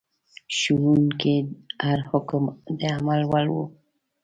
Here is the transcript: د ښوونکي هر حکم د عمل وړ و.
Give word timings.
د 0.03 0.03
ښوونکي 0.59 1.35
هر 1.85 1.99
حکم 2.09 2.43
د 2.79 2.81
عمل 2.95 3.21
وړ 3.31 3.45
و. 3.55 3.57